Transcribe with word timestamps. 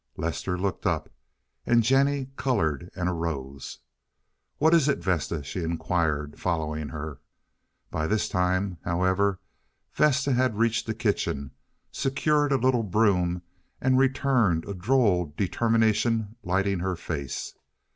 Lester 0.17 0.57
looked 0.57 0.87
up, 0.87 1.11
and 1.63 1.83
Jennie 1.83 2.31
colored 2.35 2.89
and 2.95 3.07
arose. 3.07 3.77
"What 4.57 4.73
is 4.73 4.87
it, 4.89 4.97
Vesta?" 4.97 5.43
she 5.43 5.61
inquired, 5.63 6.39
following 6.39 6.89
her. 6.89 7.19
By 7.91 8.07
this 8.07 8.27
time, 8.27 8.79
however, 8.83 9.39
Vesta 9.93 10.33
had 10.33 10.57
reached 10.57 10.87
the 10.87 10.95
kitchen, 10.95 11.51
secured 11.91 12.51
a 12.51 12.55
little 12.57 12.81
broom, 12.81 13.43
and 13.79 13.99
returned, 13.99 14.67
a 14.67 14.73
droll 14.73 15.35
determination 15.37 16.35
lighting 16.41 16.79
her 16.79 16.95
face. 16.95 17.53